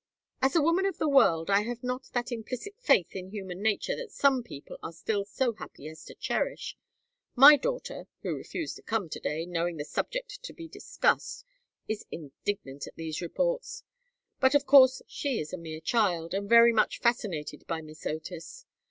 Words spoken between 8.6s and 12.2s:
to come to day, knowing the subject to be discussed is